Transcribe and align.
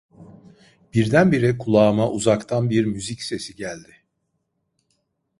Birdenbire 0.93 1.57
kulağıma 1.57 2.11
uzaktan 2.11 2.69
bir 2.69 2.85
müzik 2.85 3.23
sesi 3.23 3.55
geldi. 3.55 3.95